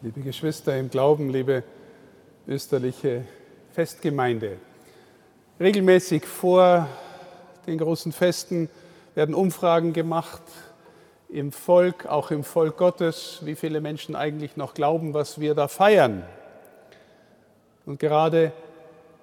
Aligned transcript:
Liebe 0.00 0.20
Geschwister 0.20 0.78
im 0.78 0.90
Glauben, 0.90 1.28
liebe 1.28 1.64
österliche 2.46 3.24
Festgemeinde, 3.72 4.58
regelmäßig 5.58 6.24
vor 6.24 6.86
den 7.66 7.78
großen 7.78 8.12
Festen 8.12 8.70
werden 9.16 9.34
Umfragen 9.34 9.92
gemacht 9.92 10.42
im 11.28 11.50
Volk, 11.50 12.06
auch 12.06 12.30
im 12.30 12.44
Volk 12.44 12.76
Gottes, 12.76 13.40
wie 13.42 13.56
viele 13.56 13.80
Menschen 13.80 14.14
eigentlich 14.14 14.56
noch 14.56 14.74
glauben, 14.74 15.14
was 15.14 15.40
wir 15.40 15.56
da 15.56 15.66
feiern. 15.66 16.22
Und 17.84 17.98
gerade 17.98 18.52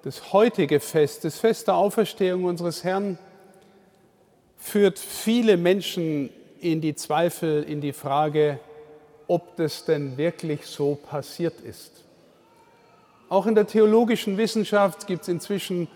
das 0.02 0.34
heutige 0.34 0.80
Fest, 0.80 1.24
das 1.24 1.38
Fest 1.38 1.68
der 1.68 1.76
Auferstehung 1.76 2.44
unseres 2.44 2.84
Herrn, 2.84 3.18
führt 4.58 4.98
viele 4.98 5.56
Menschen 5.56 6.28
in 6.60 6.82
die 6.82 6.94
Zweifel, 6.94 7.62
in 7.62 7.80
die 7.80 7.94
Frage, 7.94 8.60
ob 9.28 9.56
das 9.56 9.84
denn 9.84 10.16
wirklich 10.16 10.66
so 10.66 10.94
passiert 10.94 11.60
ist. 11.60 12.04
Auch 13.28 13.46
in 13.46 13.54
der 13.54 13.66
theologischen 13.66 14.36
Wissenschaft 14.36 15.06
gibt 15.06 15.22
es 15.22 15.28
inzwischen 15.28 15.88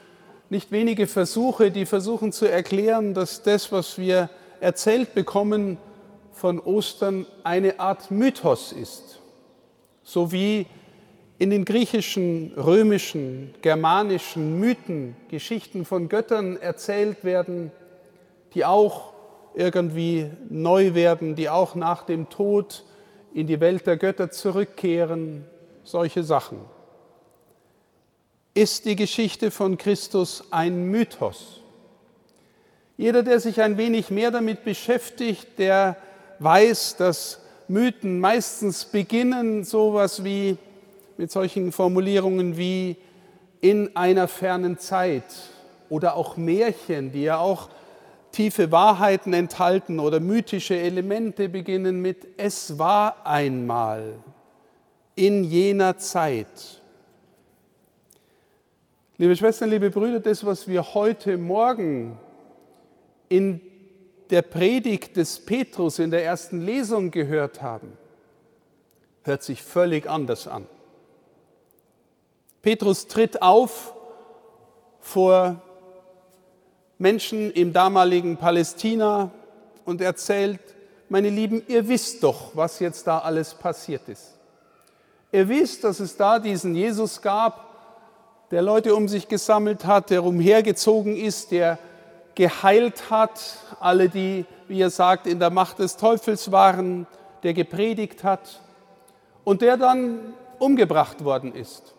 nicht 0.49 0.73
wenige 0.73 1.07
Versuche, 1.07 1.71
die 1.71 1.87
versuchen 1.87 2.33
zu 2.33 2.47
erklären, 2.47 3.15
dass 3.15 3.43
das, 3.43 3.71
was 3.71 3.99
wir 3.99 4.31
erzählt 4.61 5.15
bekommen 5.15 5.79
von 6.33 6.59
Ostern, 6.59 7.27
eine 7.45 7.79
Art 7.79 8.11
Mythos 8.11 8.73
ist. 8.73 9.21
So 10.03 10.33
wie 10.33 10.67
in 11.39 11.51
den 11.51 11.65
griechischen, 11.65 12.53
römischen, 12.57 13.55
germanischen 13.63 14.59
Mythen 14.59 15.17
Geschichten 15.29 15.85
von 15.85 16.09
Göttern 16.09 16.57
erzählt 16.57 17.25
werden, 17.25 17.71
die 18.55 18.65
auch 18.65 19.13
irgendwie 19.55 20.31
neu 20.49 20.95
werden, 20.95 21.37
die 21.37 21.49
auch 21.49 21.75
nach 21.77 22.03
dem 22.03 22.29
Tod 22.29 22.85
in 23.35 23.47
die 23.47 23.61
Welt 23.61 23.87
der 23.87 23.97
Götter 23.97 24.31
zurückkehren, 24.31 25.45
solche 25.85 26.23
Sachen. 26.23 26.59
Ist 28.55 28.85
die 28.85 28.97
Geschichte 28.97 29.51
von 29.51 29.79
Christus 29.79 30.45
ein 30.51 30.85
Mythos? 30.85 31.61
Jeder, 32.97 33.23
der 33.23 33.41
sich 33.41 33.63
ein 33.63 33.79
wenig 33.79 34.11
mehr 34.11 34.31
damit 34.31 34.65
beschäftigt, 34.65 35.59
der 35.59 35.97
weiß, 36.41 36.97
dass 36.97 37.41
Mythen 37.69 38.21
meistens 38.21 38.85
beginnen 38.85 39.65
sowas 39.65 40.25
wie 40.25 40.59
mit 41.17 41.31
solchen 41.31 41.71
Formulierungen 41.71 42.57
wie 42.57 42.97
in 43.61 43.95
einer 43.95 44.27
fernen 44.27 44.79
Zeit 44.79 45.25
oder 45.89 46.17
auch 46.17 46.37
Märchen, 46.37 47.13
die 47.13 47.23
ja 47.23 47.39
auch 47.39 47.69
tiefe 48.33 48.71
Wahrheiten 48.73 49.33
enthalten 49.33 50.01
oder 50.01 50.21
mythische 50.21 50.77
Elemente 50.77 51.49
beginnen 51.49 52.01
mit 52.01 52.27
Es 52.37 52.79
war 52.79 53.27
einmal 53.27 54.15
in 55.15 55.45
jener 55.45 55.99
Zeit. 55.99 56.81
Liebe 59.19 59.37
Schwestern, 59.37 59.71
liebe 59.71 59.91
Brüder, 59.91 60.21
das, 60.21 60.47
was 60.47 60.67
wir 60.67 60.95
heute 60.95 61.37
Morgen 61.37 62.19
in 63.29 63.61
der 64.31 64.43
Predigt 64.43 65.17
des 65.17 65.45
Petrus 65.45 65.99
in 65.99 66.11
der 66.11 66.25
ersten 66.25 66.61
Lesung 66.61 67.11
gehört 67.11 67.61
haben, 67.61 67.99
hört 69.25 69.43
sich 69.43 69.63
völlig 69.63 70.09
anders 70.09 70.47
an. 70.47 70.67
Petrus 72.63 73.09
tritt 73.09 73.43
auf 73.43 73.95
vor 75.01 75.63
Menschen 77.01 77.51
im 77.53 77.73
damaligen 77.73 78.37
Palästina 78.37 79.31
und 79.87 80.03
erzählt, 80.03 80.61
meine 81.09 81.31
Lieben, 81.31 81.63
ihr 81.67 81.89
wisst 81.89 82.23
doch, 82.23 82.51
was 82.55 82.79
jetzt 82.79 83.07
da 83.07 83.21
alles 83.21 83.55
passiert 83.55 84.07
ist. 84.07 84.35
Ihr 85.33 85.49
wisst, 85.49 85.83
dass 85.83 85.99
es 85.99 86.19
da 86.19 86.39
diesen 86.39 86.75
Jesus 86.75 87.23
gab, 87.23 87.71
der 88.51 88.61
Leute 88.61 88.95
um 88.95 89.09
sich 89.09 89.29
gesammelt 89.29 89.87
hat, 89.87 90.11
der 90.11 90.23
umhergezogen 90.23 91.17
ist, 91.17 91.53
der 91.53 91.79
geheilt 92.35 93.11
hat, 93.11 93.41
alle, 93.81 94.11
die, 94.11 94.45
wie 94.69 94.83
er 94.83 94.91
sagt, 94.91 95.27
in 95.27 95.39
der 95.39 95.51
Macht 95.51 95.79
des 95.79 95.97
Teufels 95.97 96.53
waren, 96.53 97.07
der 97.43 97.55
gepredigt 97.55 98.25
hat 98.25 98.61
und 99.45 99.63
der 99.63 99.79
dann 99.79 100.35
umgebracht 100.59 101.25
worden 101.25 101.55
ist. 101.55 101.95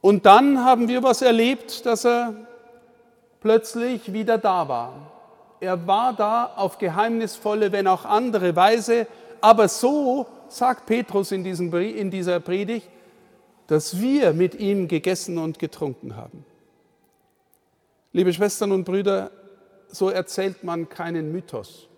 Und 0.00 0.26
dann 0.26 0.64
haben 0.64 0.86
wir 0.86 1.02
was 1.02 1.22
erlebt, 1.22 1.84
dass 1.86 2.06
er 2.06 2.34
plötzlich 3.40 4.12
wieder 4.12 4.38
da 4.38 4.68
war. 4.68 5.12
Er 5.60 5.86
war 5.86 6.14
da 6.14 6.52
auf 6.56 6.78
geheimnisvolle, 6.78 7.72
wenn 7.72 7.86
auch 7.86 8.04
andere 8.04 8.56
Weise, 8.56 9.06
aber 9.40 9.68
so, 9.68 10.26
sagt 10.48 10.86
Petrus 10.86 11.32
in, 11.32 11.44
diesem, 11.44 11.72
in 11.74 12.10
dieser 12.10 12.40
Predigt, 12.40 12.88
dass 13.66 14.00
wir 14.00 14.32
mit 14.32 14.54
ihm 14.56 14.88
gegessen 14.88 15.38
und 15.38 15.58
getrunken 15.58 16.16
haben. 16.16 16.44
Liebe 18.12 18.32
Schwestern 18.32 18.72
und 18.72 18.84
Brüder, 18.84 19.30
so 19.86 20.10
erzählt 20.10 20.64
man 20.64 20.88
keinen 20.88 21.30
Mythos. 21.30 21.88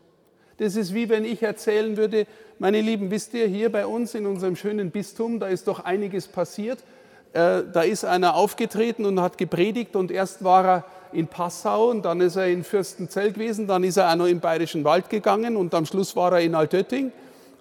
Das 0.59 0.77
ist 0.77 0.93
wie 0.93 1.09
wenn 1.09 1.25
ich 1.25 1.43
erzählen 1.43 1.97
würde, 1.97 2.27
meine 2.59 2.81
Lieben, 2.81 3.11
wisst 3.11 3.33
ihr, 3.35 3.47
hier 3.47 3.73
bei 3.73 3.87
uns 3.87 4.15
in 4.15 4.27
unserem 4.27 4.55
schönen 4.55 4.91
Bistum, 4.91 5.41
da 5.41 5.49
ist 5.49 5.67
doch 5.67 5.81
einiges 5.81 6.29
passiert. 6.29 6.85
Äh, 7.33 7.63
da 7.73 7.83
ist 7.83 8.05
einer 8.05 8.35
aufgetreten 8.35 9.07
und 9.07 9.21
hat 9.21 9.39
gepredigt 9.39 9.97
und 9.97 10.11
erst 10.11 10.45
war 10.45 10.65
er 10.67 10.85
in 11.13 11.29
Passau 11.29 11.91
und 11.91 12.03
dann 12.05 12.21
ist 12.21 12.37
er 12.37 12.47
in 12.49 12.63
Fürstenzell 12.63 13.33
gewesen, 13.33 13.67
dann 13.67 13.85
ist 13.85 13.97
er 13.97 14.11
auch 14.11 14.17
noch 14.17 14.27
im 14.27 14.41
Bayerischen 14.41 14.85
Wald 14.85 15.09
gegangen 15.09 15.57
und 15.57 15.75
am 15.75 15.87
Schluss 15.87 16.15
war 16.15 16.33
er 16.33 16.41
in 16.41 16.55
Altötting 16.55 17.11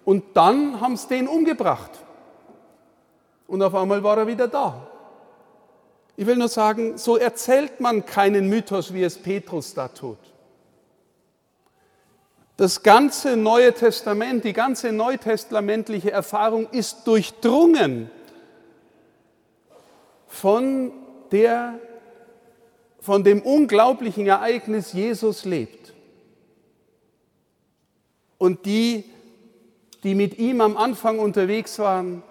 und 0.03 0.23
dann 0.33 0.81
haben 0.81 0.97
sie 0.97 1.07
den 1.07 1.27
umgebracht. 1.27 1.91
Und 3.47 3.61
auf 3.61 3.73
einmal 3.75 4.03
war 4.03 4.17
er 4.17 4.27
wieder 4.27 4.47
da. 4.47 4.87
Ich 6.17 6.25
will 6.27 6.35
nur 6.35 6.49
sagen, 6.49 6.97
so 6.97 7.17
erzählt 7.17 7.79
man 7.79 8.05
keinen 8.05 8.49
Mythos, 8.49 8.93
wie 8.93 9.03
es 9.03 9.17
Petrus 9.17 9.73
da 9.73 9.87
tut. 9.87 10.17
Das 12.57 12.83
ganze 12.83 13.37
Neue 13.37 13.73
Testament, 13.73 14.43
die 14.43 14.53
ganze 14.53 14.91
neutestamentliche 14.91 16.11
Erfahrung 16.11 16.67
ist 16.71 17.07
durchdrungen 17.07 18.11
von 20.31 20.91
der 21.31 21.79
von 23.01 23.23
dem 23.23 23.41
unglaublichen 23.41 24.27
Ereignis 24.27 24.93
Jesus 24.93 25.43
lebt. 25.43 25.93
Und 28.37 28.65
die, 28.65 29.05
die 30.03 30.13
mit 30.13 30.37
ihm 30.37 30.61
am 30.61 30.77
Anfang 30.77 31.17
unterwegs 31.17 31.79
waren, 31.79 32.21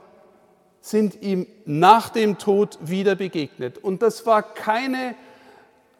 sind 0.80 1.20
ihm 1.22 1.46
nach 1.66 2.08
dem 2.10 2.38
Tod 2.38 2.78
wieder 2.80 3.16
begegnet. 3.16 3.78
Und 3.78 4.00
das 4.00 4.24
war 4.26 4.42
keine 4.42 5.16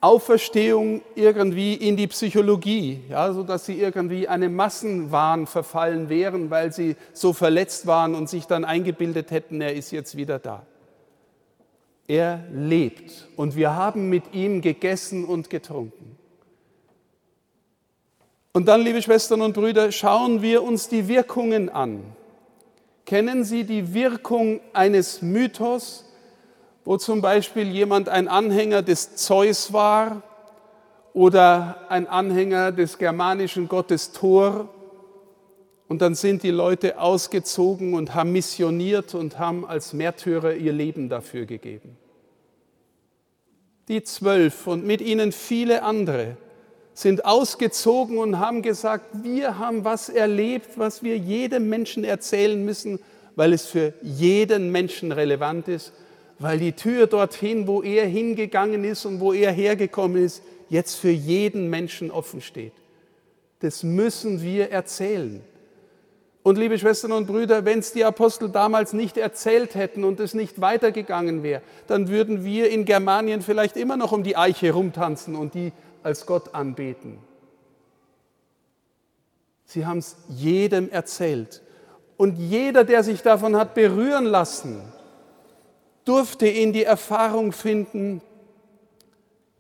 Auferstehung 0.00 1.02
irgendwie 1.16 1.74
in 1.74 1.96
die 1.96 2.06
Psychologie, 2.06 3.02
ja, 3.10 3.32
so 3.32 3.42
dass 3.42 3.66
sie 3.66 3.78
irgendwie 3.78 4.28
einem 4.28 4.54
Massenwahn 4.54 5.46
verfallen 5.46 6.08
wären, 6.08 6.48
weil 6.48 6.72
sie 6.72 6.96
so 7.12 7.32
verletzt 7.32 7.86
waren 7.86 8.14
und 8.14 8.28
sich 8.28 8.46
dann 8.46 8.64
eingebildet 8.64 9.30
hätten, 9.30 9.60
er 9.60 9.74
ist 9.74 9.90
jetzt 9.90 10.16
wieder 10.16 10.38
da. 10.38 10.64
Er 12.10 12.42
lebt 12.52 13.28
und 13.36 13.54
wir 13.54 13.76
haben 13.76 14.08
mit 14.08 14.34
ihm 14.34 14.62
gegessen 14.62 15.24
und 15.24 15.48
getrunken. 15.48 16.18
Und 18.52 18.66
dann, 18.66 18.80
liebe 18.80 19.00
Schwestern 19.00 19.42
und 19.42 19.52
Brüder, 19.52 19.92
schauen 19.92 20.42
wir 20.42 20.64
uns 20.64 20.88
die 20.88 21.06
Wirkungen 21.06 21.68
an. 21.68 22.02
Kennen 23.06 23.44
Sie 23.44 23.62
die 23.62 23.94
Wirkung 23.94 24.58
eines 24.72 25.22
Mythos, 25.22 26.04
wo 26.84 26.96
zum 26.96 27.20
Beispiel 27.20 27.68
jemand 27.68 28.08
ein 28.08 28.26
Anhänger 28.26 28.82
des 28.82 29.14
Zeus 29.14 29.72
war 29.72 30.24
oder 31.12 31.86
ein 31.90 32.08
Anhänger 32.08 32.72
des 32.72 32.98
germanischen 32.98 33.68
Gottes 33.68 34.10
Thor? 34.10 34.68
Und 35.86 36.02
dann 36.02 36.16
sind 36.16 36.42
die 36.42 36.50
Leute 36.50 36.98
ausgezogen 36.98 37.94
und 37.94 38.16
haben 38.16 38.32
missioniert 38.32 39.14
und 39.14 39.38
haben 39.38 39.64
als 39.64 39.92
Märtyrer 39.92 40.54
ihr 40.54 40.72
Leben 40.72 41.08
dafür 41.08 41.46
gegeben. 41.46 41.96
Die 43.88 44.02
zwölf 44.02 44.66
und 44.66 44.86
mit 44.86 45.00
ihnen 45.00 45.32
viele 45.32 45.82
andere 45.82 46.36
sind 46.94 47.24
ausgezogen 47.24 48.18
und 48.18 48.38
haben 48.38 48.62
gesagt, 48.62 49.06
wir 49.22 49.58
haben 49.58 49.84
was 49.84 50.08
erlebt, 50.08 50.76
was 50.76 51.02
wir 51.02 51.16
jedem 51.16 51.68
Menschen 51.68 52.04
erzählen 52.04 52.62
müssen, 52.64 53.00
weil 53.36 53.52
es 53.52 53.66
für 53.66 53.94
jeden 54.02 54.70
Menschen 54.70 55.12
relevant 55.12 55.68
ist, 55.68 55.92
weil 56.38 56.58
die 56.58 56.72
Tür 56.72 57.06
dorthin, 57.06 57.66
wo 57.66 57.82
er 57.82 58.06
hingegangen 58.06 58.84
ist 58.84 59.06
und 59.06 59.20
wo 59.20 59.32
er 59.32 59.52
hergekommen 59.52 60.22
ist, 60.22 60.42
jetzt 60.68 60.96
für 60.96 61.10
jeden 61.10 61.68
Menschen 61.68 62.10
offen 62.10 62.40
steht. 62.40 62.72
Das 63.60 63.82
müssen 63.82 64.42
wir 64.42 64.70
erzählen. 64.70 65.42
Und 66.42 66.56
liebe 66.56 66.78
Schwestern 66.78 67.12
und 67.12 67.26
Brüder, 67.26 67.66
wenn 67.66 67.80
es 67.80 67.92
die 67.92 68.04
Apostel 68.04 68.48
damals 68.48 68.94
nicht 68.94 69.18
erzählt 69.18 69.74
hätten 69.74 70.04
und 70.04 70.20
es 70.20 70.32
nicht 70.32 70.60
weitergegangen 70.60 71.42
wäre, 71.42 71.60
dann 71.86 72.08
würden 72.08 72.44
wir 72.44 72.70
in 72.70 72.86
Germanien 72.86 73.42
vielleicht 73.42 73.76
immer 73.76 73.98
noch 73.98 74.12
um 74.12 74.22
die 74.22 74.36
Eiche 74.36 74.72
rumtanzen 74.72 75.36
und 75.36 75.52
die 75.54 75.72
als 76.02 76.24
Gott 76.24 76.54
anbeten. 76.54 77.18
Sie 79.66 79.84
haben 79.84 79.98
es 79.98 80.16
jedem 80.28 80.90
erzählt. 80.90 81.62
Und 82.16 82.36
jeder, 82.36 82.84
der 82.84 83.04
sich 83.04 83.22
davon 83.22 83.56
hat 83.56 83.74
berühren 83.74 84.24
lassen, 84.24 84.80
durfte 86.04 86.46
in 86.46 86.72
die 86.72 86.84
Erfahrung 86.84 87.52
finden, 87.52 88.22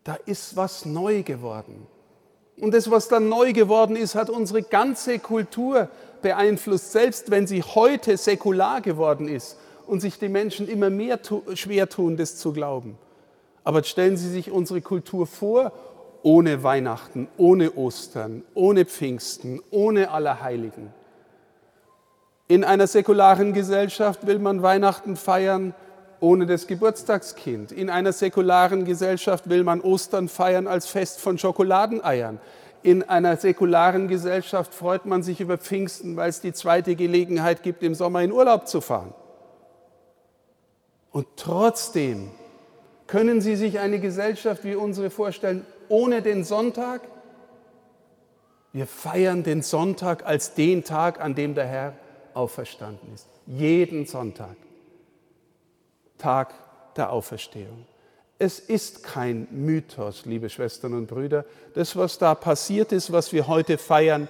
da 0.04 0.14
ist 0.26 0.56
was 0.56 0.86
neu 0.86 1.22
geworden. 1.22 1.86
Und 2.58 2.74
das, 2.74 2.90
was 2.90 3.08
dann 3.08 3.28
neu 3.28 3.52
geworden 3.52 3.96
ist, 3.96 4.14
hat 4.14 4.30
unsere 4.30 4.62
ganze 4.62 5.18
Kultur 5.18 5.88
beeinflusst, 6.22 6.92
selbst 6.92 7.30
wenn 7.30 7.46
sie 7.46 7.62
heute 7.62 8.16
säkular 8.16 8.80
geworden 8.80 9.28
ist 9.28 9.58
und 9.86 10.00
sich 10.00 10.18
die 10.18 10.28
Menschen 10.28 10.68
immer 10.68 10.90
mehr 10.90 11.18
schwer 11.54 11.88
tun, 11.88 12.16
das 12.16 12.36
zu 12.36 12.52
glauben. 12.52 12.96
Aber 13.64 13.82
stellen 13.84 14.16
Sie 14.16 14.30
sich 14.30 14.50
unsere 14.50 14.80
Kultur 14.80 15.26
vor, 15.26 15.72
ohne 16.22 16.62
Weihnachten, 16.62 17.28
ohne 17.36 17.72
Ostern, 17.76 18.42
ohne 18.54 18.84
Pfingsten, 18.84 19.60
ohne 19.70 20.10
Allerheiligen. 20.10 20.92
In 22.48 22.64
einer 22.64 22.86
säkularen 22.86 23.52
Gesellschaft 23.52 24.26
will 24.26 24.38
man 24.38 24.62
Weihnachten 24.62 25.16
feiern 25.16 25.74
ohne 26.20 26.46
das 26.46 26.66
Geburtstagskind. 26.66 27.72
In 27.72 27.90
einer 27.90 28.12
säkularen 28.12 28.84
Gesellschaft 28.84 29.48
will 29.48 29.64
man 29.64 29.80
Ostern 29.80 30.28
feiern 30.28 30.66
als 30.66 30.86
Fest 30.86 31.20
von 31.20 31.38
Schokoladeneiern. 31.38 32.38
In 32.82 33.02
einer 33.02 33.36
säkularen 33.36 34.08
Gesellschaft 34.08 34.72
freut 34.72 35.04
man 35.04 35.22
sich 35.22 35.40
über 35.40 35.58
Pfingsten, 35.58 36.16
weil 36.16 36.30
es 36.30 36.40
die 36.40 36.52
zweite 36.52 36.96
Gelegenheit 36.96 37.62
gibt, 37.62 37.82
im 37.82 37.94
Sommer 37.94 38.22
in 38.22 38.32
Urlaub 38.32 38.68
zu 38.68 38.80
fahren. 38.80 39.12
Und 41.10 41.26
trotzdem 41.36 42.30
können 43.06 43.40
Sie 43.40 43.56
sich 43.56 43.80
eine 43.80 43.98
Gesellschaft 43.98 44.64
wie 44.64 44.76
unsere 44.76 45.10
vorstellen, 45.10 45.66
ohne 45.88 46.22
den 46.22 46.44
Sonntag? 46.44 47.02
Wir 48.72 48.86
feiern 48.86 49.42
den 49.42 49.62
Sonntag 49.62 50.24
als 50.24 50.54
den 50.54 50.84
Tag, 50.84 51.20
an 51.20 51.34
dem 51.34 51.54
der 51.54 51.66
Herr 51.66 51.94
auferstanden 52.34 53.12
ist. 53.12 53.26
Jeden 53.46 54.06
Sonntag. 54.06 54.56
Tag 56.18 56.54
der 56.96 57.12
Auferstehung. 57.12 57.84
Es 58.42 58.58
ist 58.58 59.02
kein 59.02 59.46
Mythos, 59.50 60.24
liebe 60.24 60.48
Schwestern 60.48 60.94
und 60.94 61.08
Brüder. 61.08 61.44
Das, 61.74 61.94
was 61.94 62.16
da 62.16 62.34
passiert 62.34 62.90
ist, 62.90 63.12
was 63.12 63.34
wir 63.34 63.46
heute 63.46 63.76
feiern, 63.76 64.28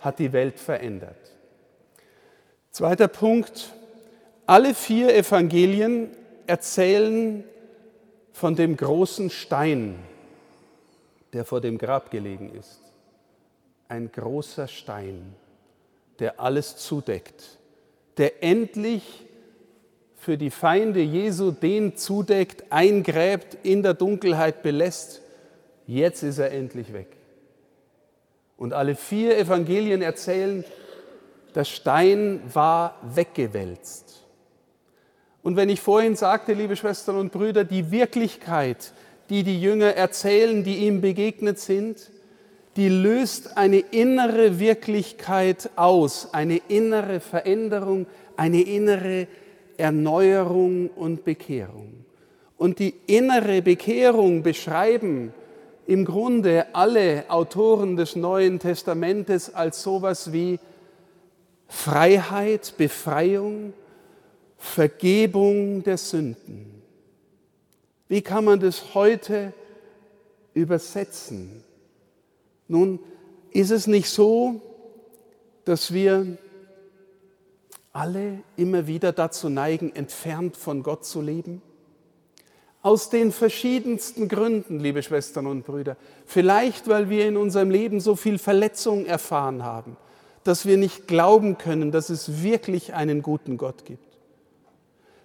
hat 0.00 0.18
die 0.18 0.34
Welt 0.34 0.60
verändert. 0.60 1.16
Zweiter 2.70 3.08
Punkt. 3.08 3.72
Alle 4.44 4.74
vier 4.74 5.16
Evangelien 5.16 6.10
erzählen 6.46 7.44
von 8.34 8.56
dem 8.56 8.76
großen 8.76 9.30
Stein, 9.30 10.00
der 11.32 11.46
vor 11.46 11.62
dem 11.62 11.78
Grab 11.78 12.10
gelegen 12.10 12.54
ist. 12.54 12.82
Ein 13.88 14.12
großer 14.12 14.68
Stein, 14.68 15.34
der 16.18 16.40
alles 16.40 16.76
zudeckt, 16.76 17.56
der 18.18 18.42
endlich 18.42 19.25
für 20.26 20.36
die 20.36 20.50
Feinde 20.50 20.98
Jesu 21.02 21.52
den 21.52 21.96
zudeckt, 21.96 22.64
eingräbt, 22.70 23.58
in 23.62 23.84
der 23.84 23.94
Dunkelheit 23.94 24.60
belässt. 24.64 25.22
Jetzt 25.86 26.24
ist 26.24 26.38
er 26.38 26.50
endlich 26.50 26.92
weg. 26.92 27.06
Und 28.56 28.72
alle 28.72 28.96
vier 28.96 29.38
Evangelien 29.38 30.02
erzählen, 30.02 30.64
der 31.54 31.62
Stein 31.62 32.40
war 32.52 32.98
weggewälzt. 33.14 34.24
Und 35.44 35.54
wenn 35.54 35.68
ich 35.68 35.80
vorhin 35.80 36.16
sagte, 36.16 36.54
liebe 36.54 36.74
Schwestern 36.74 37.18
und 37.18 37.30
Brüder, 37.30 37.62
die 37.62 37.92
Wirklichkeit, 37.92 38.94
die 39.30 39.44
die 39.44 39.60
Jünger 39.60 39.94
erzählen, 39.94 40.64
die 40.64 40.78
ihm 40.88 41.02
begegnet 41.02 41.60
sind, 41.60 42.10
die 42.74 42.88
löst 42.88 43.56
eine 43.56 43.78
innere 43.78 44.58
Wirklichkeit 44.58 45.70
aus, 45.76 46.34
eine 46.34 46.56
innere 46.66 47.20
Veränderung, 47.20 48.06
eine 48.36 48.62
innere 48.62 49.28
Erneuerung 49.78 50.88
und 50.90 51.24
Bekehrung. 51.24 52.04
Und 52.56 52.78
die 52.78 52.94
innere 53.06 53.62
Bekehrung 53.62 54.42
beschreiben 54.42 55.32
im 55.86 56.04
Grunde 56.04 56.66
alle 56.74 57.24
Autoren 57.28 57.96
des 57.96 58.16
Neuen 58.16 58.58
Testamentes 58.58 59.54
als 59.54 59.82
sowas 59.82 60.32
wie 60.32 60.58
Freiheit, 61.68 62.74
Befreiung, 62.76 63.72
Vergebung 64.56 65.82
der 65.82 65.98
Sünden. 65.98 66.82
Wie 68.08 68.22
kann 68.22 68.44
man 68.44 68.60
das 68.60 68.94
heute 68.94 69.52
übersetzen? 70.54 71.62
Nun, 72.68 72.98
ist 73.50 73.70
es 73.70 73.86
nicht 73.86 74.08
so, 74.08 74.60
dass 75.64 75.92
wir 75.92 76.38
alle 77.96 78.40
immer 78.56 78.86
wieder 78.86 79.12
dazu 79.12 79.48
neigen, 79.48 79.94
entfernt 79.94 80.56
von 80.56 80.82
Gott 80.82 81.04
zu 81.04 81.22
leben? 81.22 81.62
Aus 82.82 83.10
den 83.10 83.32
verschiedensten 83.32 84.28
Gründen, 84.28 84.78
liebe 84.78 85.02
Schwestern 85.02 85.46
und 85.46 85.64
Brüder. 85.64 85.96
Vielleicht, 86.26 86.88
weil 86.88 87.10
wir 87.10 87.26
in 87.26 87.36
unserem 87.36 87.70
Leben 87.70 87.98
so 87.98 88.14
viel 88.14 88.38
Verletzung 88.38 89.06
erfahren 89.06 89.64
haben, 89.64 89.96
dass 90.44 90.66
wir 90.66 90.76
nicht 90.76 91.08
glauben 91.08 91.58
können, 91.58 91.90
dass 91.90 92.10
es 92.10 92.42
wirklich 92.42 92.94
einen 92.94 93.22
guten 93.22 93.56
Gott 93.56 93.84
gibt. 93.84 94.18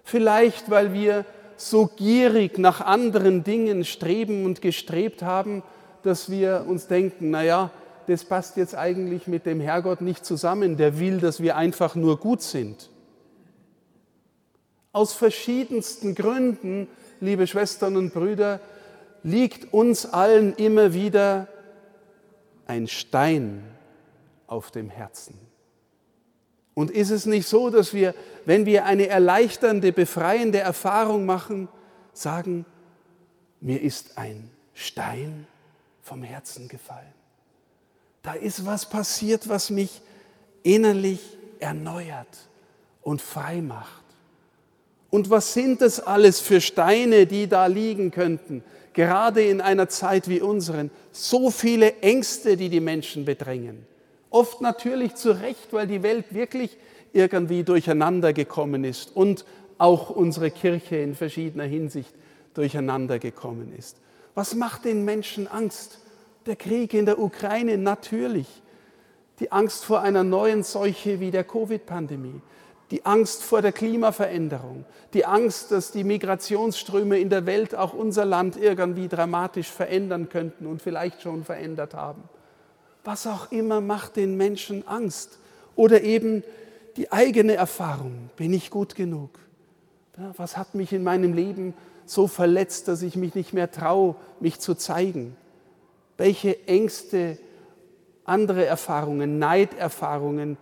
Vielleicht, 0.02 0.70
weil 0.70 0.92
wir 0.92 1.24
so 1.56 1.86
gierig 1.86 2.58
nach 2.58 2.80
anderen 2.80 3.44
Dingen 3.44 3.84
streben 3.84 4.44
und 4.44 4.60
gestrebt 4.60 5.22
haben, 5.22 5.62
dass 6.02 6.30
wir 6.30 6.64
uns 6.66 6.88
denken, 6.88 7.30
naja, 7.30 7.70
das 8.06 8.24
passt 8.24 8.56
jetzt 8.56 8.74
eigentlich 8.74 9.26
mit 9.26 9.46
dem 9.46 9.60
Herrgott 9.60 10.00
nicht 10.00 10.24
zusammen, 10.24 10.76
der 10.76 10.98
will, 10.98 11.18
dass 11.18 11.40
wir 11.40 11.56
einfach 11.56 11.94
nur 11.94 12.18
gut 12.18 12.42
sind. 12.42 12.90
Aus 14.92 15.12
verschiedensten 15.12 16.14
Gründen, 16.14 16.88
liebe 17.20 17.46
Schwestern 17.46 17.96
und 17.96 18.12
Brüder, 18.12 18.60
liegt 19.22 19.72
uns 19.72 20.06
allen 20.06 20.54
immer 20.54 20.92
wieder 20.92 21.48
ein 22.66 22.88
Stein 22.88 23.62
auf 24.46 24.70
dem 24.70 24.90
Herzen. 24.90 25.38
Und 26.74 26.90
ist 26.90 27.10
es 27.10 27.26
nicht 27.26 27.46
so, 27.46 27.70
dass 27.70 27.92
wir, 27.92 28.14
wenn 28.44 28.66
wir 28.66 28.86
eine 28.86 29.08
erleichternde, 29.08 29.92
befreiende 29.92 30.58
Erfahrung 30.58 31.26
machen, 31.26 31.68
sagen, 32.12 32.64
mir 33.60 33.80
ist 33.80 34.18
ein 34.18 34.50
Stein 34.74 35.46
vom 36.00 36.22
Herzen 36.22 36.68
gefallen? 36.68 37.21
Da 38.22 38.34
ist 38.34 38.64
was 38.64 38.88
passiert, 38.88 39.48
was 39.48 39.70
mich 39.70 40.00
innerlich 40.62 41.20
erneuert 41.58 42.48
und 43.02 43.20
frei 43.20 43.60
macht. 43.60 44.02
Und 45.10 45.28
was 45.28 45.52
sind 45.52 45.80
das 45.80 46.00
alles 46.00 46.40
für 46.40 46.60
Steine, 46.60 47.26
die 47.26 47.46
da 47.46 47.66
liegen 47.66 48.10
könnten? 48.10 48.62
Gerade 48.94 49.42
in 49.42 49.60
einer 49.60 49.88
Zeit 49.88 50.28
wie 50.28 50.40
unseren. 50.40 50.90
So 51.12 51.50
viele 51.50 52.00
Ängste, 52.00 52.56
die 52.56 52.68
die 52.68 52.80
Menschen 52.80 53.24
bedrängen. 53.24 53.86
Oft 54.30 54.60
natürlich 54.60 55.14
zu 55.14 55.32
Recht, 55.32 55.72
weil 55.72 55.86
die 55.86 56.02
Welt 56.02 56.32
wirklich 56.32 56.78
irgendwie 57.12 57.62
durcheinander 57.62 58.32
gekommen 58.32 58.84
ist 58.84 59.14
und 59.14 59.44
auch 59.76 60.10
unsere 60.10 60.50
Kirche 60.50 60.96
in 60.96 61.14
verschiedener 61.14 61.64
Hinsicht 61.64 62.14
durcheinander 62.54 63.18
gekommen 63.18 63.74
ist. 63.76 63.96
Was 64.34 64.54
macht 64.54 64.84
den 64.84 65.04
Menschen 65.04 65.48
Angst? 65.48 65.98
Der 66.46 66.56
Krieg 66.56 66.92
in 66.94 67.06
der 67.06 67.18
Ukraine 67.18 67.78
natürlich. 67.78 68.48
Die 69.38 69.52
Angst 69.52 69.84
vor 69.84 70.00
einer 70.00 70.24
neuen 70.24 70.62
Seuche 70.62 71.20
wie 71.20 71.30
der 71.30 71.44
Covid-Pandemie. 71.44 72.40
Die 72.90 73.06
Angst 73.06 73.42
vor 73.42 73.62
der 73.62 73.72
Klimaveränderung. 73.72 74.84
Die 75.14 75.24
Angst, 75.24 75.70
dass 75.70 75.92
die 75.92 76.04
Migrationsströme 76.04 77.18
in 77.18 77.30
der 77.30 77.46
Welt 77.46 77.74
auch 77.74 77.94
unser 77.94 78.24
Land 78.24 78.56
irgendwie 78.56 79.08
dramatisch 79.08 79.68
verändern 79.68 80.28
könnten 80.28 80.66
und 80.66 80.82
vielleicht 80.82 81.22
schon 81.22 81.44
verändert 81.44 81.94
haben. 81.94 82.22
Was 83.04 83.26
auch 83.26 83.50
immer 83.50 83.80
macht 83.80 84.16
den 84.16 84.36
Menschen 84.36 84.86
Angst. 84.86 85.38
Oder 85.74 86.02
eben 86.02 86.42
die 86.96 87.10
eigene 87.10 87.54
Erfahrung. 87.54 88.30
Bin 88.36 88.52
ich 88.52 88.70
gut 88.70 88.94
genug? 88.94 89.30
Was 90.36 90.56
hat 90.56 90.74
mich 90.74 90.92
in 90.92 91.02
meinem 91.02 91.32
Leben 91.32 91.74
so 92.04 92.26
verletzt, 92.26 92.88
dass 92.88 93.02
ich 93.02 93.16
mich 93.16 93.34
nicht 93.34 93.54
mehr 93.54 93.70
traue, 93.70 94.16
mich 94.40 94.60
zu 94.60 94.74
zeigen? 94.74 95.36
Welche 96.22 96.68
Ängste, 96.68 97.36
andere 98.24 98.64
Erfahrungen, 98.64 99.40
Neiderfahrungen, 99.40 100.56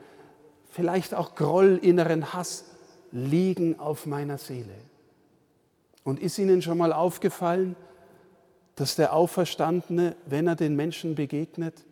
vielleicht 0.71 1.12
auch 1.12 1.35
Groll, 1.35 1.79
inneren 1.83 2.33
Hass 2.33 2.64
liegen 3.12 3.79
auf 3.79 4.07
meiner 4.07 4.38
Seele. 4.38 4.73
Und 6.02 6.19
ist 6.19 6.38
Ihnen 6.38 6.62
schon 6.62 6.79
mal 6.79 6.95
aufgefallen, 6.95 7.76
dass 8.75 8.97
der 8.97 9.12
Auferstandene, 9.12 10.17
wenn 10.25 10.47
er 10.47 10.57
den 10.57 10.76
Menschen 10.76 11.14
begegnet, 11.14 11.85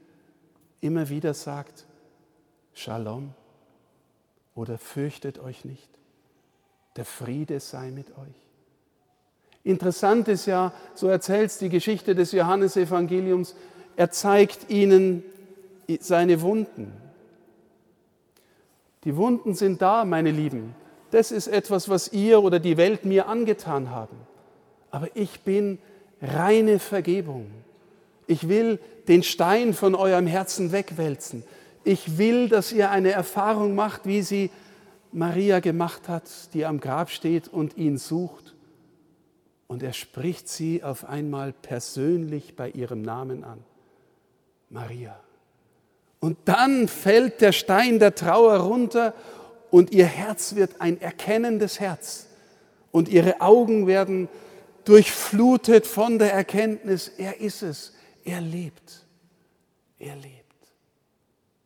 immer 0.81 1.11
wieder 1.11 1.35
sagt, 1.35 1.85
Shalom 2.73 3.35
oder 4.55 4.79
fürchtet 4.79 5.41
euch 5.41 5.67
nicht, 5.67 5.91
der 6.97 7.05
Friede 7.05 7.61
sei 7.61 7.91
mit 7.91 8.17
euch. 8.17 8.48
Interessant 9.65 10.29
ist 10.29 10.47
ja, 10.47 10.73
so 10.95 11.09
erzählt 11.09 11.51
es 11.51 11.59
die 11.59 11.69
Geschichte 11.69 12.15
des 12.15 12.33
Johannesevangeliums, 12.33 13.55
er 13.97 14.11
zeigt 14.11 14.71
ihnen 14.71 15.23
seine 16.01 16.41
Wunden. 16.41 16.93
Die 19.05 19.17
Wunden 19.17 19.55
sind 19.55 19.83
da, 19.83 20.05
meine 20.05 20.31
Lieben. 20.31 20.75
Das 21.11 21.33
ist 21.33 21.49
etwas, 21.49 21.89
was 21.89 22.13
ihr 22.13 22.43
oder 22.43 22.61
die 22.61 22.77
Welt 22.77 23.05
mir 23.05 23.29
angetan 23.29 23.91
haben. 23.91 24.17
Aber 24.91 25.09
ich 25.15 25.41
bin 25.41 25.79
reine 26.21 26.79
Vergebung. 26.79 27.51
Ich 28.27 28.49
will 28.49 28.79
den 29.09 29.23
Stein 29.23 29.73
von 29.73 29.95
eurem 29.95 30.27
Herzen 30.27 30.73
wegwälzen. 30.73 31.45
Ich 31.85 32.19
will, 32.19 32.49
dass 32.49 32.73
ihr 32.73 32.91
eine 32.91 33.13
Erfahrung 33.13 33.75
macht, 33.75 34.05
wie 34.05 34.23
sie 34.23 34.51
Maria 35.13 35.61
gemacht 35.61 36.09
hat, 36.09 36.25
die 36.53 36.67
am 36.67 36.81
Grab 36.81 37.11
steht 37.11 37.49
und 37.49 37.77
ihn 37.79 37.97
sucht. 37.97 38.55
Und 39.69 39.83
er 39.83 39.93
spricht 39.93 40.49
sie 40.49 40.83
auf 40.83 41.05
einmal 41.05 41.53
persönlich 41.53 42.57
bei 42.57 42.71
ihrem 42.71 43.03
Namen 43.03 43.45
an. 43.45 43.63
Maria. 44.71 45.19
Und 46.21 46.37
dann 46.47 46.89
fällt 46.89 47.41
der 47.41 47.53
Stein 47.53 47.99
der 47.99 48.15
Trauer 48.15 48.57
runter 48.57 49.15
und 49.71 49.93
ihr 49.93 50.07
Herz 50.07 50.55
wird 50.55 50.81
ein 50.81 51.01
erkennendes 51.01 51.79
Herz. 51.79 52.27
Und 52.91 53.09
ihre 53.09 53.41
Augen 53.41 53.87
werden 53.87 54.29
durchflutet 54.85 55.87
von 55.87 56.19
der 56.19 56.33
Erkenntnis, 56.33 57.09
er 57.19 57.41
ist 57.41 57.63
es, 57.63 57.95
er 58.25 58.41
lebt, 58.41 59.07
er 59.99 60.17
lebt. 60.17 60.35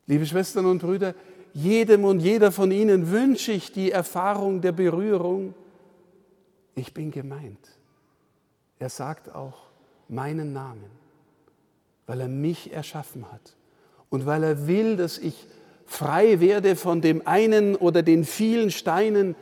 Liebe 0.05 0.25
Schwestern 0.25 0.65
und 0.65 0.79
Brüder, 0.79 1.15
jedem 1.53 2.03
und 2.03 2.19
jeder 2.19 2.51
von 2.51 2.71
Ihnen 2.71 3.11
wünsche 3.11 3.53
ich 3.53 3.71
die 3.71 3.91
Erfahrung 3.91 4.59
der 4.59 4.73
Berührung, 4.73 5.53
ich 6.75 6.93
bin 6.93 7.11
gemeint. 7.11 7.59
Er 8.79 8.89
sagt 8.89 9.33
auch 9.33 9.67
meinen 10.07 10.53
Namen, 10.53 10.89
weil 12.05 12.21
er 12.21 12.27
mich 12.27 12.73
erschaffen 12.73 13.31
hat 13.31 13.55
und 14.09 14.25
weil 14.25 14.43
er 14.43 14.67
will, 14.67 14.97
dass 14.97 15.17
ich 15.17 15.47
frei 15.85 16.39
werde 16.39 16.75
von 16.75 17.01
dem 17.01 17.25
einen 17.27 17.75
oder 17.75 18.03
den 18.03 18.25
vielen 18.25 18.71
Steinen, 18.71 19.35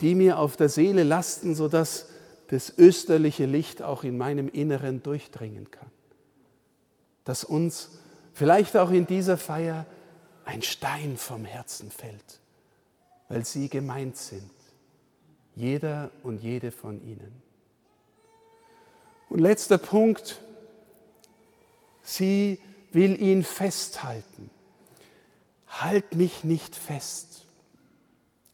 die 0.00 0.14
mir 0.14 0.38
auf 0.38 0.56
der 0.56 0.68
Seele 0.68 1.02
lasten, 1.02 1.54
sodass 1.54 2.08
das 2.48 2.76
österliche 2.76 3.46
Licht 3.46 3.82
auch 3.82 4.04
in 4.04 4.18
meinem 4.18 4.48
Inneren 4.48 5.02
durchdringen 5.02 5.70
kann. 5.70 5.90
Dass 7.24 7.44
uns 7.44 7.90
vielleicht 8.32 8.76
auch 8.76 8.90
in 8.90 9.06
dieser 9.06 9.38
Feier 9.38 9.86
ein 10.44 10.62
Stein 10.62 11.16
vom 11.16 11.44
Herzen 11.44 11.90
fällt, 11.90 12.40
weil 13.28 13.44
sie 13.44 13.68
gemeint 13.68 14.16
sind, 14.16 14.50
jeder 15.54 16.10
und 16.22 16.42
jede 16.42 16.70
von 16.70 17.02
ihnen. 17.02 17.43
Und 19.28 19.40
letzter 19.40 19.78
Punkt, 19.78 20.40
sie 22.02 22.60
will 22.92 23.20
ihn 23.20 23.42
festhalten. 23.42 24.50
Halt 25.68 26.14
mich 26.14 26.44
nicht 26.44 26.76
fest. 26.76 27.46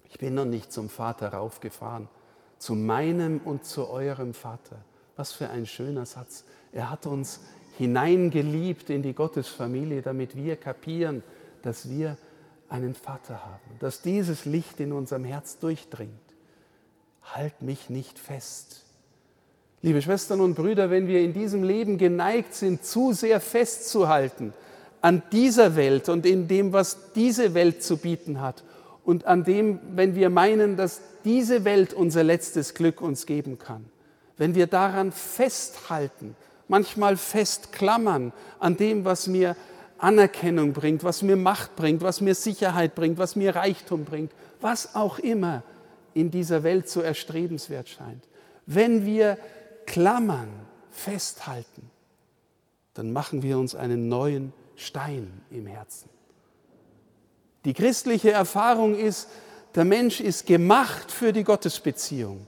Ich 0.08 0.18
bin 0.18 0.34
noch 0.34 0.44
nicht 0.46 0.72
zum 0.72 0.88
Vater 0.88 1.34
raufgefahren, 1.34 2.08
zu 2.58 2.74
meinem 2.74 3.40
und 3.44 3.64
zu 3.64 3.88
eurem 3.88 4.34
Vater. 4.34 4.84
Was 5.16 5.32
für 5.32 5.50
ein 5.50 5.66
schöner 5.66 6.06
Satz. 6.06 6.44
Er 6.72 6.90
hat 6.90 7.06
uns 7.06 7.40
hineingeliebt 7.76 8.90
in 8.90 9.02
die 9.02 9.14
Gottesfamilie, 9.14 10.02
damit 10.02 10.36
wir 10.36 10.56
kapieren, 10.56 11.22
dass 11.62 11.88
wir 11.88 12.16
einen 12.68 12.94
Vater 12.94 13.44
haben, 13.44 13.78
dass 13.80 14.00
dieses 14.00 14.44
Licht 14.44 14.80
in 14.80 14.92
unserem 14.92 15.24
Herz 15.24 15.58
durchdringt. 15.58 16.12
Halt 17.22 17.62
mich 17.62 17.90
nicht 17.90 18.18
fest. 18.18 18.84
Liebe 19.82 20.02
Schwestern 20.02 20.42
und 20.42 20.56
Brüder, 20.56 20.90
wenn 20.90 21.08
wir 21.08 21.20
in 21.20 21.32
diesem 21.32 21.62
Leben 21.62 21.96
geneigt 21.96 22.54
sind, 22.54 22.84
zu 22.84 23.14
sehr 23.14 23.40
festzuhalten 23.40 24.52
an 25.00 25.22
dieser 25.32 25.74
Welt 25.74 26.10
und 26.10 26.26
in 26.26 26.48
dem, 26.48 26.74
was 26.74 27.12
diese 27.14 27.54
Welt 27.54 27.82
zu 27.82 27.96
bieten 27.96 28.42
hat 28.42 28.62
und 29.04 29.24
an 29.24 29.42
dem, 29.42 29.78
wenn 29.94 30.14
wir 30.14 30.28
meinen, 30.28 30.76
dass 30.76 31.00
diese 31.24 31.64
Welt 31.64 31.94
unser 31.94 32.22
letztes 32.22 32.74
Glück 32.74 33.00
uns 33.00 33.24
geben 33.24 33.58
kann, 33.58 33.86
wenn 34.36 34.54
wir 34.54 34.66
daran 34.66 35.12
festhalten, 35.12 36.36
manchmal 36.68 37.16
festklammern 37.16 38.34
an 38.58 38.76
dem, 38.76 39.06
was 39.06 39.28
mir 39.28 39.56
Anerkennung 39.96 40.74
bringt, 40.74 41.04
was 41.04 41.22
mir 41.22 41.36
Macht 41.36 41.74
bringt, 41.76 42.02
was 42.02 42.20
mir 42.20 42.34
Sicherheit 42.34 42.94
bringt, 42.94 43.16
was 43.16 43.34
mir 43.34 43.56
Reichtum 43.56 44.04
bringt, 44.04 44.32
was 44.60 44.94
auch 44.94 45.18
immer 45.18 45.62
in 46.12 46.30
dieser 46.30 46.64
Welt 46.64 46.86
so 46.90 47.00
erstrebenswert 47.00 47.88
scheint. 47.88 48.24
Wenn 48.66 49.06
wir 49.06 49.38
klammern, 49.90 50.48
festhalten, 50.90 51.90
dann 52.94 53.12
machen 53.12 53.42
wir 53.42 53.58
uns 53.58 53.74
einen 53.74 54.08
neuen 54.08 54.52
Stein 54.76 55.42
im 55.50 55.66
Herzen. 55.66 56.08
Die 57.64 57.74
christliche 57.74 58.30
Erfahrung 58.30 58.94
ist, 58.94 59.28
der 59.74 59.84
Mensch 59.84 60.20
ist 60.20 60.46
gemacht 60.46 61.10
für 61.10 61.32
die 61.32 61.42
Gottesbeziehung. 61.42 62.46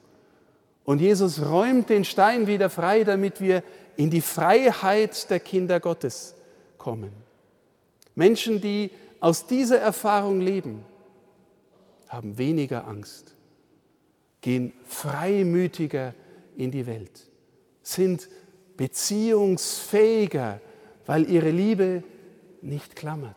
Und 0.85 1.01
Jesus 1.01 1.43
räumt 1.45 1.91
den 1.91 2.05
Stein 2.05 2.47
wieder 2.47 2.71
frei, 2.71 3.03
damit 3.03 3.41
wir 3.41 3.65
in 3.97 4.09
die 4.09 4.21
Freiheit 4.21 5.29
der 5.29 5.41
Kinder 5.41 5.81
Gottes 5.81 6.37
kommen. 6.79 7.13
Menschen, 8.15 8.61
die 8.61 8.91
aus 9.19 9.47
dieser 9.47 9.79
Erfahrung 9.79 10.41
leben, 10.41 10.85
haben 12.09 12.39
weniger 12.39 12.87
Angst, 12.87 13.35
gehen 14.41 14.73
freimütiger 14.85 16.15
in 16.57 16.71
die 16.71 16.87
Welt, 16.87 17.29
sind 17.83 18.29
beziehungsfähiger, 18.77 20.61
weil 21.07 21.29
ihre 21.29 21.51
Liebe 21.51 22.03
nicht 22.61 22.97
klammert. 22.97 23.37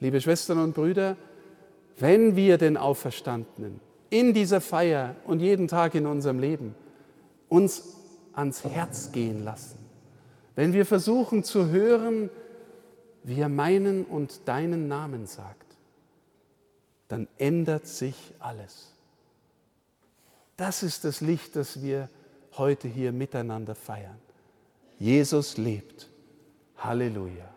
Liebe 0.00 0.20
Schwestern 0.20 0.58
und 0.58 0.74
Brüder, 0.74 1.16
wenn 1.98 2.34
wir 2.36 2.58
den 2.58 2.76
Auferstandenen 2.76 3.80
in 4.10 4.34
dieser 4.34 4.60
Feier 4.60 5.16
und 5.24 5.40
jeden 5.40 5.68
Tag 5.68 5.94
in 5.94 6.06
unserem 6.06 6.38
Leben 6.38 6.74
uns 7.48 7.96
ans 8.32 8.64
Herz 8.64 9.12
gehen 9.12 9.44
lassen, 9.44 9.78
wenn 10.54 10.72
wir 10.72 10.84
versuchen 10.84 11.44
zu 11.44 11.68
hören, 11.68 12.30
wie 13.22 13.40
er 13.40 13.48
meinen 13.48 14.04
und 14.04 14.46
deinen 14.46 14.88
Namen 14.88 15.26
sagt, 15.26 15.76
dann 17.08 17.28
ändert 17.38 17.86
sich 17.86 18.34
alles. 18.38 18.92
Das 20.56 20.82
ist 20.82 21.04
das 21.04 21.20
Licht, 21.20 21.56
das 21.56 21.82
wir 21.82 22.08
heute 22.58 22.88
hier 22.88 23.12
miteinander 23.12 23.74
feiern. 23.74 24.18
Jesus 24.98 25.56
lebt. 25.56 26.10
Halleluja. 26.76 27.51